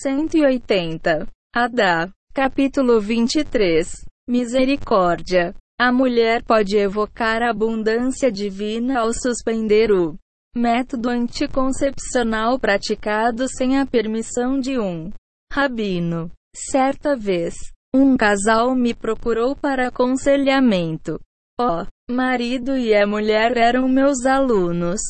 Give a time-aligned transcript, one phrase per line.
[0.00, 1.28] 180.
[1.54, 2.10] Adá.
[2.32, 4.06] Capítulo 23.
[4.26, 5.54] Misericórdia.
[5.78, 10.16] A mulher pode evocar a abundância divina ao suspender o
[10.56, 15.10] método anticoncepcional praticado sem a permissão de um
[15.52, 16.30] rabino.
[16.56, 17.54] Certa vez,
[17.94, 21.20] um casal me procurou para aconselhamento.
[21.60, 25.00] O marido e a mulher eram meus alunos.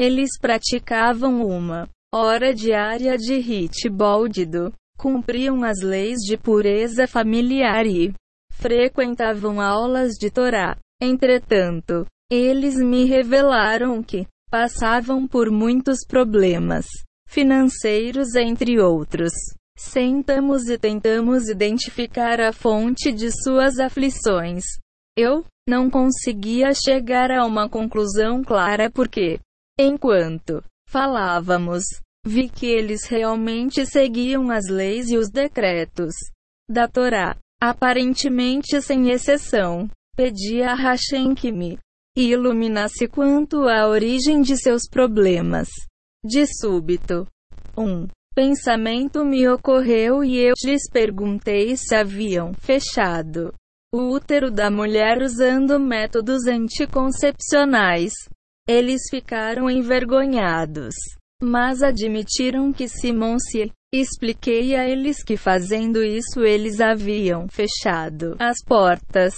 [0.00, 8.12] Eles praticavam uma hora diária de hit boldido, cumpriam as leis de pureza familiar e
[8.52, 10.76] frequentavam aulas de Torá.
[11.00, 16.86] Entretanto, eles me revelaram que passavam por muitos problemas
[17.26, 19.32] financeiros, entre outros.
[19.76, 24.64] Sentamos e tentamos identificar a fonte de suas aflições.
[25.16, 29.40] Eu não conseguia chegar a uma conclusão clara porque,
[29.80, 30.62] enquanto
[30.92, 31.82] falávamos,
[32.24, 36.12] vi que eles realmente seguiam as leis e os decretos
[36.70, 39.88] da Torá, aparentemente sem exceção.
[40.14, 41.78] Pedi a Hashem que me
[42.14, 45.68] iluminasse quanto à origem de seus problemas.
[46.22, 47.26] De súbito,
[47.76, 53.54] um pensamento me ocorreu e eu lhes perguntei se haviam fechado
[53.94, 58.12] o útero da mulher usando métodos anticoncepcionais.
[58.74, 60.94] Eles ficaram envergonhados,
[61.42, 68.64] mas admitiram que Simon se expliquei a eles que fazendo isso eles haviam fechado as
[68.64, 69.34] portas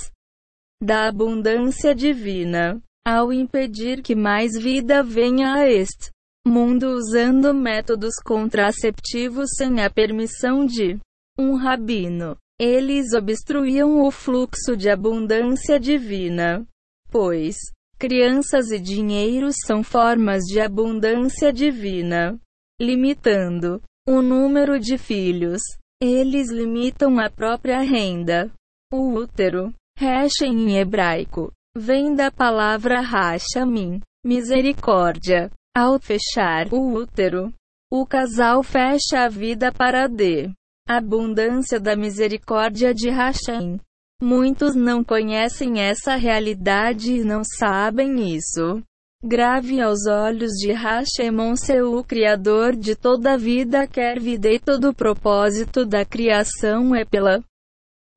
[0.80, 6.12] da abundância divina ao impedir que mais vida venha a este
[6.46, 10.96] mundo usando métodos contraceptivos sem a permissão de
[11.36, 12.36] um rabino.
[12.56, 16.64] Eles obstruíam o fluxo de abundância divina.
[17.10, 17.56] Pois,
[18.05, 22.38] crianças e dinheiro são formas de abundância divina.
[22.78, 25.62] Limitando o número de filhos,
[26.02, 28.52] eles limitam a própria renda.
[28.92, 35.51] O útero, Resh em hebraico, vem da palavra Hashamim, misericórdia.
[35.74, 37.51] Ao fechar o útero,
[37.90, 40.52] o casal fecha a vida para D
[40.86, 43.80] abundância da misericórdia de Hashem.
[44.24, 48.83] Muitos não conhecem essa realidade e não sabem isso.
[49.23, 54.89] Grave aos olhos de Hashemon seu Criador de toda a vida quer vida e todo
[54.89, 57.45] o propósito da criação é pela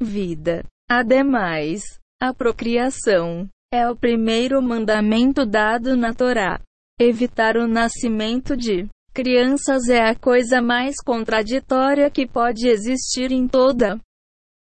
[0.01, 0.63] vida.
[0.89, 1.83] Ademais,
[2.21, 6.61] a procriação é o primeiro mandamento dado na Torá.
[6.97, 13.99] Evitar o nascimento de crianças é a coisa mais contraditória que pode existir em toda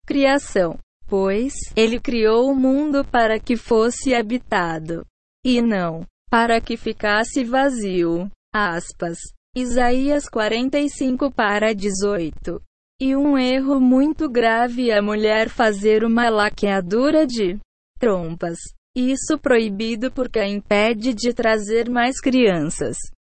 [0.06, 0.78] criação,
[1.10, 5.04] pois ele criou o mundo para que fosse habitado
[5.44, 8.30] e não para que ficasse vazio.
[8.54, 9.18] Aspas.
[9.56, 12.62] Isaías 45 para 18.
[13.00, 17.58] E um erro muito grave é a mulher fazer uma laqueadura de
[17.98, 18.58] trompas.
[18.94, 22.96] Isso proibido porque a impede de trazer mais crianças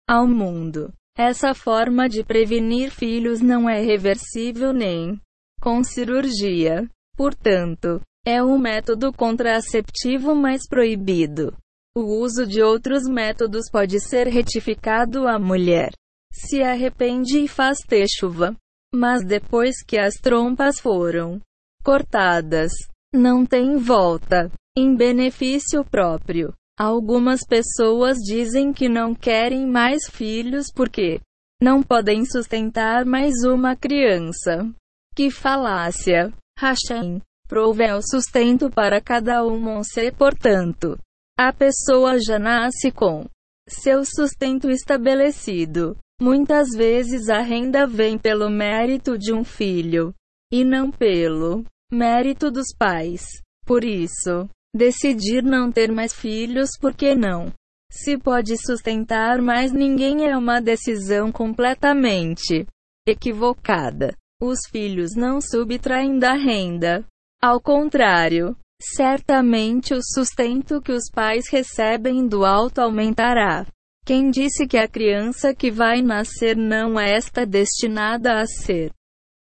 [0.09, 0.93] ao mundo.
[1.17, 5.21] Essa forma de prevenir filhos não é reversível nem
[5.61, 6.89] com cirurgia.
[7.21, 11.55] Portanto, é o método contraceptivo mais proibido.
[11.95, 15.91] O uso de outros métodos pode ser retificado a mulher
[16.33, 18.57] se arrepende e faz ter chuva.
[18.95, 21.43] Mas depois que as trompas foram
[21.85, 22.73] cortadas,
[23.13, 24.51] não tem volta.
[24.75, 31.21] Em benefício próprio, Algumas pessoas dizem que não querem mais filhos porque
[31.61, 34.67] não podem sustentar mais uma criança.
[35.15, 36.33] Que falácia!
[36.61, 40.99] Hashem prove o sustento para cada um se, portanto,
[41.39, 43.25] a pessoa já nasce com
[43.69, 45.97] seu sustento estabelecido.
[46.21, 50.15] Muitas vezes a renda vem pelo mérito de um filho
[50.53, 53.25] e não pelo mérito dos pais.
[53.65, 57.53] Por isso, Decidir não ter mais filhos porque não
[57.91, 62.65] se pode sustentar mais ninguém é uma decisão completamente
[63.05, 64.17] equivocada.
[64.41, 67.05] Os filhos não subtraem da renda.
[67.43, 73.67] Ao contrário, certamente o sustento que os pais recebem do alto aumentará.
[74.05, 78.93] Quem disse que a criança que vai nascer não é esta destinada a ser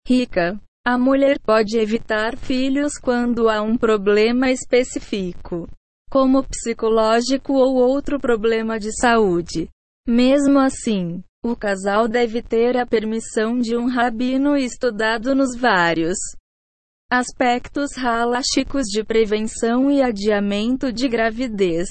[0.08, 0.60] rica?
[0.84, 5.70] A mulher pode evitar filhos quando há um problema específico,
[6.10, 9.70] como psicológico ou outro problema de saúde.
[10.08, 16.18] Mesmo assim, o casal deve ter a permissão de um rabino estudado nos vários
[17.12, 21.90] aspectos halásticos de prevenção e adiamento de gravidez.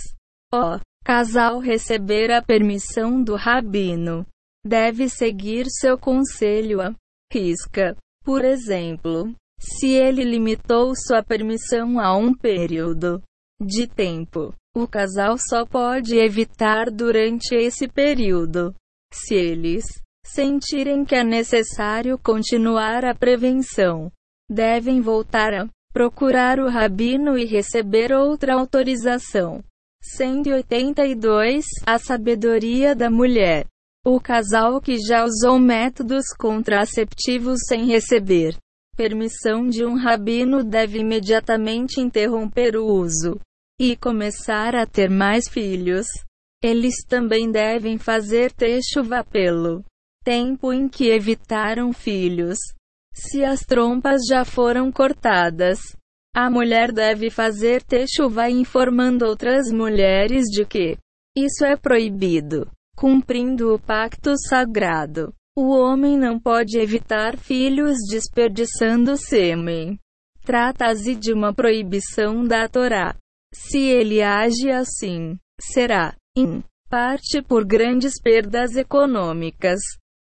[0.53, 4.25] O casal receber a permissão do rabino
[4.65, 6.95] deve seguir seu conselho a
[7.33, 7.97] risca.
[8.25, 13.21] Por exemplo, se ele limitou sua permissão a um período
[13.61, 18.75] de tempo, o casal só pode evitar durante esse período.
[19.13, 19.85] Se eles
[20.25, 24.11] sentirem que é necessário continuar a prevenção,
[24.49, 29.63] devem voltar a procurar o rabino e receber outra autorização.
[30.03, 33.67] 182 A sabedoria da mulher.
[34.07, 38.57] O casal que já usou métodos contraceptivos sem receber
[38.97, 43.41] permissão de um rabino deve imediatamente interromper o uso
[43.81, 46.07] e começar a ter mais filhos.
[46.63, 49.85] Eles também devem fazer techuva pelo
[50.23, 52.59] tempo em que evitaram filhos.
[53.15, 55.79] Se as trompas já foram cortadas,
[56.35, 60.97] a mulher deve fazer techuva informando outras mulheres de que
[61.37, 62.71] isso é proibido
[63.01, 65.33] cumprindo o pacto sagrado.
[65.57, 69.99] O homem não pode evitar filhos desperdiçando sêmen.
[70.45, 73.17] Trata-se de uma proibição da Torá.
[73.55, 79.81] Se ele age assim, será, em parte, por grandes perdas econômicas.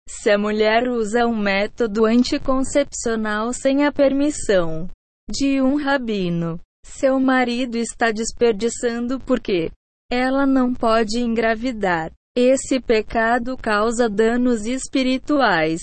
[0.07, 4.89] Se a mulher usa um método anticoncepcional sem a permissão
[5.29, 9.71] de um rabino, seu marido está desperdiçando porque
[10.11, 12.11] ela não pode engravidar.
[12.35, 15.79] Esse pecado causa danos espirituais.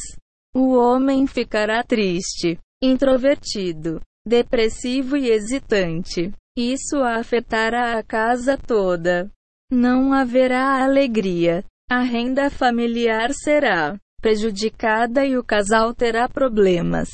[0.55, 6.33] O homem ficará triste, introvertido, depressivo e hesitante.
[6.59, 9.31] Isso afetará a casa toda.
[9.71, 11.65] Não haverá alegria.
[11.89, 17.09] A renda familiar será prejudicada e o casal terá problemas.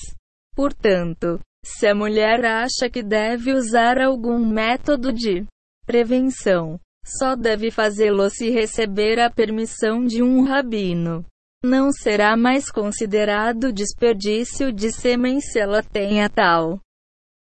[0.55, 5.45] Portanto, se a mulher acha que deve usar algum método de
[5.85, 11.25] prevenção, só deve fazê-lo se receber a permissão de um rabino.
[11.65, 16.81] Não será mais considerado desperdício de sêmen se ela tenha tal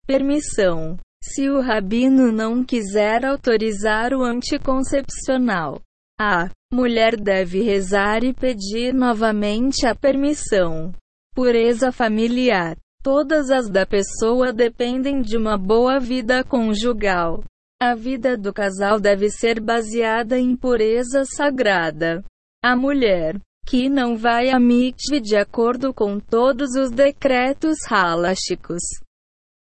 [0.07, 0.99] permissão.
[1.23, 5.81] Se o rabino não quiser autorizar o anticoncepcional,
[6.21, 10.93] a mulher deve rezar e pedir novamente a permissão.
[11.35, 12.77] Pureza familiar.
[13.03, 17.45] Todas as da pessoa dependem de uma boa vida conjugal.
[17.81, 22.25] A vida do casal deve ser baseada em pureza sagrada.
[22.63, 28.83] A mulher, que não vai a mikve de acordo com todos os decretos halásticos,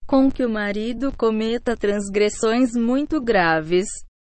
[0.07, 3.87] com que o marido cometa transgressões muito graves.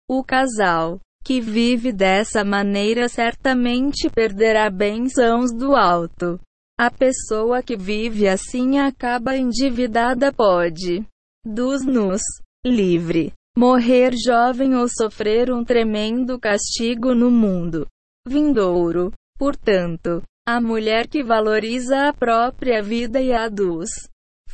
[0.09, 6.39] O casal, que vive dessa maneira certamente perderá bênçãos do alto.
[6.79, 11.07] A pessoa que vive assim acaba endividada pode,
[11.45, 12.23] dos nus,
[12.67, 17.87] livre morrer jovem ou sofrer um tremendo castigo no mundo
[18.27, 19.13] vindouro.
[19.39, 23.91] Portanto, a mulher que valoriza a própria vida e a dos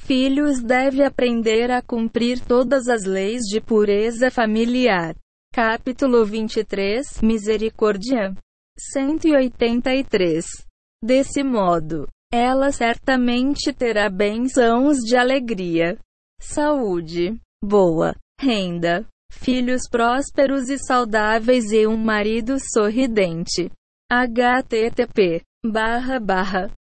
[0.09, 5.15] filhos deve aprender a cumprir todas as leis de pureza familiar.
[5.53, 8.35] Capítulo 23 Misericórdia
[8.79, 10.47] 183
[11.05, 15.99] Desse modo, ela certamente terá bênçãos de alegria,
[16.41, 23.71] saúde, boa renda, filhos prósperos e saudáveis e um marido sorridente.
[24.11, 26.79] http barra barra